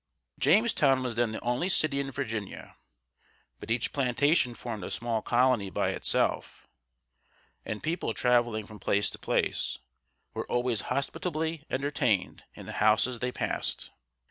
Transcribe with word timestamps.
Jamestown 0.39 1.03
was 1.03 1.15
then 1.15 1.31
the 1.31 1.39
only 1.41 1.69
city 1.69 1.99
in 1.99 2.09
Virginia; 2.09 2.75
but 3.59 3.69
each 3.69 3.93
plantation 3.93 4.55
formed 4.55 4.83
a 4.83 4.89
small 4.89 5.21
colony 5.21 5.69
by 5.69 5.89
itself, 5.91 6.65
and 7.65 7.83
people 7.83 8.11
traveling 8.11 8.65
from 8.65 8.79
place 8.79 9.11
to 9.11 9.19
place 9.19 9.77
were 10.33 10.47
always 10.49 10.81
hospitably 10.89 11.65
entertained 11.69 12.41
in 12.55 12.65
the 12.65 12.71
houses 12.81 13.19
they 13.19 13.31
passed. 13.31 13.91